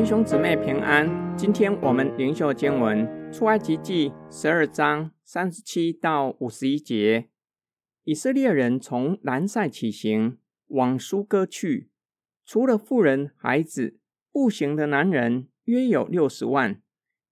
[0.00, 1.36] 弟兄姊妹平安。
[1.36, 7.28] 今天我们灵修经文出埃及记十二章三十七到五十一节。
[8.04, 11.90] 以色列人从南塞起行，往苏哥去。
[12.46, 13.98] 除了妇人、孩子，
[14.32, 16.80] 步行的男人约有六十万，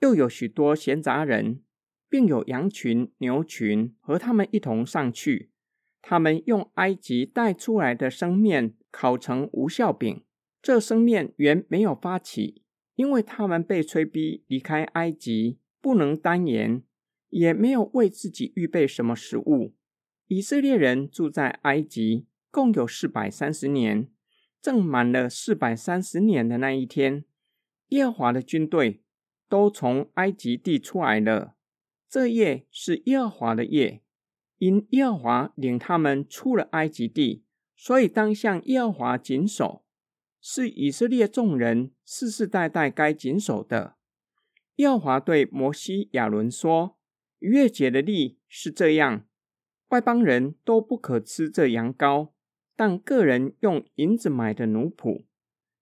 [0.00, 1.60] 又有许多闲杂人，
[2.08, 5.52] 并有羊群、牛群和他们一同上去。
[6.02, 10.24] 他们用埃及带出来的生面烤成无效饼。
[10.66, 12.64] 这生面原没有发起，
[12.96, 16.82] 因为他们被催逼离开埃及，不能单言，
[17.28, 19.76] 也没有为自己预备什么食物。
[20.26, 24.08] 以色列人住在埃及共有四百三十年，
[24.60, 27.24] 正满了四百三十年的那一天，
[27.90, 29.04] 耶和华的军队
[29.48, 31.54] 都从埃及地出来了。
[32.10, 34.02] 这夜是耶和华的夜，
[34.58, 37.44] 因耶和华领他们出了埃及地，
[37.76, 39.84] 所以当向耶和华谨守。
[40.40, 43.96] 是以色列众人世世代代该谨守的。
[44.76, 46.98] 耶和华对摩西、亚伦说
[47.40, 49.26] ：“逾越节的例是这样：
[49.88, 52.32] 外邦人都不可吃这羊羔，
[52.76, 55.24] 但个人用银子买的奴仆，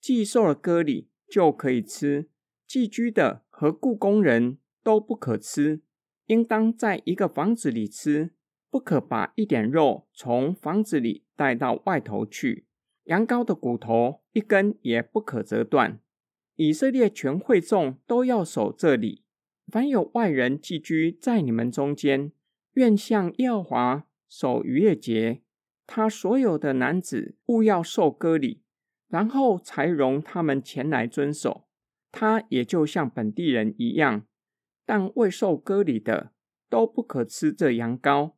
[0.00, 2.28] 寄受了割礼就可以吃。
[2.66, 5.82] 寄居的和雇工人都不可吃，
[6.26, 8.34] 应当在一个房子里吃，
[8.70, 12.66] 不可把一点肉从房子里带到外头去。”
[13.04, 16.00] 羊羔的骨头一根也不可折断。
[16.56, 19.24] 以色列全会众都要守这里。
[19.66, 22.32] 凡有外人寄居在你们中间，
[22.74, 25.42] 愿向耶和华守逾越节。
[25.86, 28.62] 他所有的男子勿要受割礼，
[29.08, 31.66] 然后才容他们前来遵守。
[32.12, 34.26] 他也就像本地人一样，
[34.84, 36.32] 但未受割礼的
[36.68, 38.32] 都不可吃这羊羔。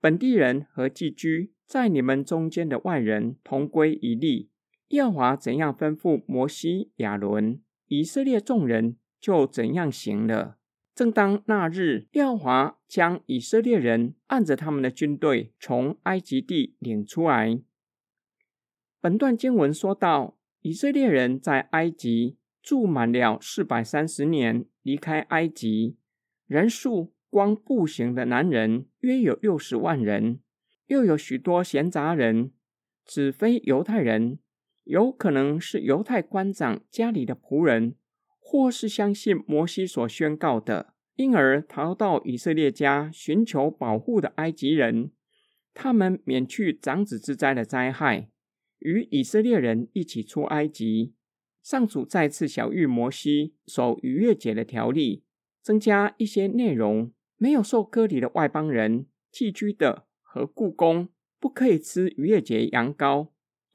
[0.00, 1.52] 本地人和寄居。
[1.70, 4.49] 在你们中间的外人同归一例。
[4.90, 10.58] 耶和华怎样吩咐摩西、亚伦，以色列众人就怎样行了。
[10.94, 17.60] 正当那日，耶和华将以色列人按着他们的军队从埃及地领出来。
[19.00, 25.96] 本段经文说到，以色列人在埃及住满了四百三十年，离开埃及，
[26.46, 30.40] 人数光步行的男人约有六十万人。
[30.88, 32.50] 又有许多闲杂人，
[33.06, 34.40] 只非犹太人，
[34.90, 37.94] 有可能是犹太官长家里的仆人，
[38.40, 45.12] 或是相信摩西所宣告的，因而逃到以色列家寻求保护的埃及人。
[45.72, 48.30] 他们免去长子之灾的灾害，
[48.80, 51.14] 与以色列人一起出埃及。
[51.62, 55.22] 上主再次小谕摩西守逾越节的条例，
[55.62, 60.06] 增加一些内容：没有受割礼的外邦人寄居的。
[60.20, 61.08] 和故宫
[61.38, 63.28] 不可以吃逾越节羊羔，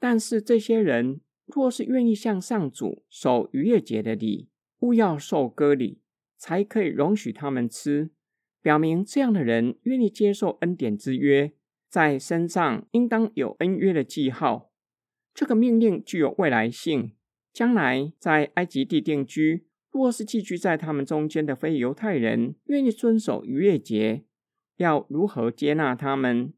[0.08, 6.00] 但是这些人若是愿意向上主守逾越节的礼，勿要受割礼，
[6.38, 8.10] 才可以容许他们吃，
[8.62, 11.54] 表明这样的人愿意接受恩典之约，
[11.88, 14.70] 在身上应当有恩约的记号。
[15.34, 17.16] 这个命令具有未来性，
[17.52, 24.22] 将来在埃及地定居，若是寄居在他们中间的非犹太人愿意遵守逾越节。
[24.76, 26.54] 要如何接纳他们？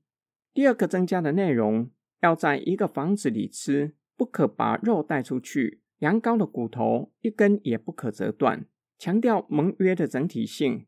[0.53, 1.91] 第二个增加的内容，
[2.21, 5.81] 要在一个房子里吃，不可把肉带出去。
[5.99, 8.67] 羊羔的骨头一根也不可折断，
[8.99, 10.87] 强调盟约的整体性。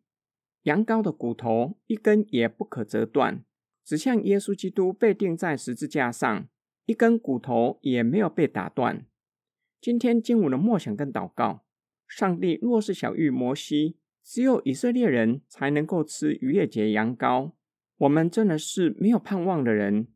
[0.63, 3.45] 羊羔的骨头一根也不可折断，
[3.85, 6.49] 指向耶稣基督被钉在十字架上，
[6.87, 9.07] 一根骨头也没有被打断。
[9.81, 11.65] 今天经文的默想跟祷告，
[12.07, 13.97] 上帝若是小玉摩西。
[14.23, 17.53] 只有以色列人才能够吃逾越节羊羔。
[17.97, 20.09] 我们真的是没有盼望的人。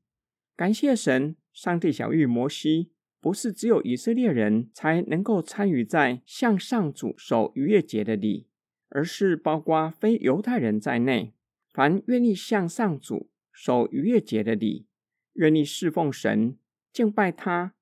[0.57, 8.47] 感谢神，上帝小玉摩西，不是只有以色列人才能够参与在向上主守逾越节的礼，
[8.89, 11.35] 而是包括非犹太人在内，
[11.73, 14.87] 凡愿意向上主守逾越节的礼，
[15.33, 16.57] 愿意侍奉神、
[16.93, 17.75] 敬拜他、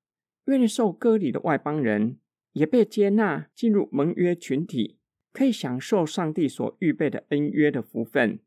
[0.46, 2.18] 愿意受割礼的外邦人，
[2.52, 4.98] 也被接纳进入盟约群体。
[5.34, 8.40] 可以享受上帝所预备的恩约的福分。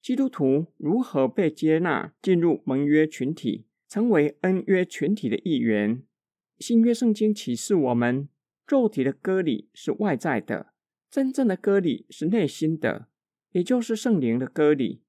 [0.00, 6.02] 基督徒如何被接纳进入盟约群体，成为恩约群体的一员？
[6.58, 8.28] 新约圣经启示我们，
[8.66, 10.72] 肉体的割礼是外在的，
[11.10, 13.08] 真正的割礼是内心的，
[13.52, 15.02] 也就是圣灵的割礼，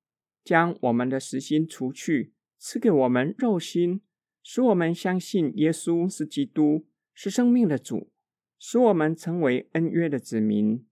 [0.43, 4.01] 将我们的实心除去，赐给我们肉心，
[4.43, 8.11] 使我们相信耶稣是基督，是生命的主，
[8.57, 10.85] 使我们成为恩约的子民。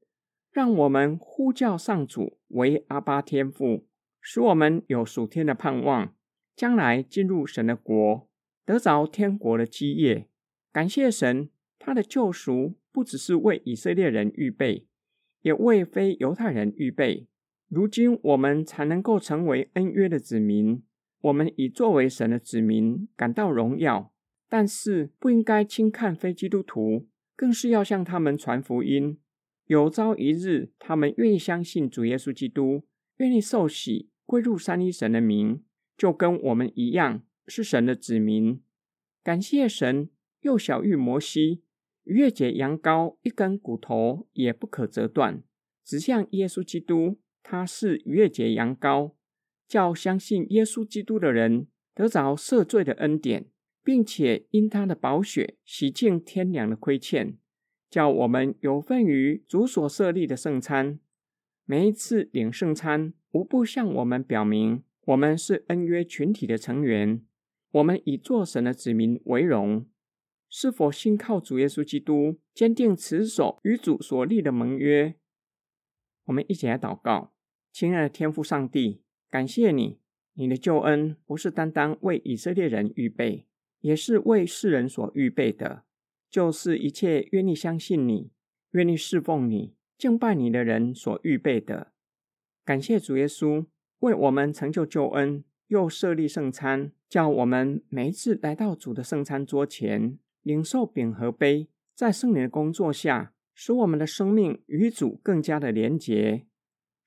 [0.50, 3.87] 让我们呼叫上主为阿巴天父，
[4.30, 6.14] 使我们有属天的盼望，
[6.54, 8.28] 将来进入神的国，
[8.66, 10.28] 得着天国的基业。
[10.74, 14.86] 感谢神，他的救赎不只是为以色列人预备，
[15.44, 17.30] 也为非犹太人预备。
[17.70, 20.84] 如今我们才能够成为恩约的子民。
[21.22, 24.12] 我们以作为神的子民感到荣耀，
[24.50, 29.18] 但是不应该轻看非基督徒，更是要向他们传福音。
[29.68, 32.84] 有朝一日，他们愿意相信主耶稣基督，
[33.20, 35.64] 愿意受洗归入三一神的名，
[35.98, 38.62] 就跟我们一样是神的子民。
[39.24, 40.10] 感谢神，
[40.42, 41.64] 幼小玉摩西，
[42.04, 45.42] 逾越节羊羔一根骨头也不可折断，
[45.84, 49.14] 指向耶稣基督，他是逾越节羊羔。
[49.68, 53.48] 叫相信耶稣基督的人得着赦罪的恩典，
[53.84, 57.38] 并且因他的宝血洗净天良的亏欠，
[57.90, 61.00] 叫我们有份于主所设立的圣餐。
[61.70, 67.22] 每一次领圣餐，无不向我们表明我们是恩约群体的成员。
[67.72, 69.86] 我们以做神的子民为荣。
[70.50, 75.16] 是否信靠主耶稣基督，坚定持守与主所立的盟约？
[76.28, 77.34] 我们一起来祷告，
[77.74, 79.02] 亲爱的天父上帝。
[79.30, 80.00] 感谢你，
[80.36, 83.46] 你的救恩不是单单为以色列人预备，
[83.82, 85.84] 也是为世人所预备的，
[86.30, 88.32] 就是一切愿意相信你、
[88.72, 91.92] 愿意侍奉你、敬拜你的人所预备的。
[92.64, 93.66] 感谢主耶稣
[94.00, 106.46] 为我们成就救恩，又设立圣餐，叫我们每一次来到主的圣餐桌前，领受饼和杯，在圣灵的工作下，使我们的生命与主更加的连结。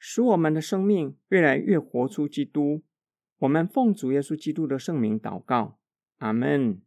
[0.03, 2.83] 使我们的生命越来越活出基督。
[3.41, 5.79] 我们奉主耶稣基督的圣名祷告，
[6.19, 6.81] 阿门。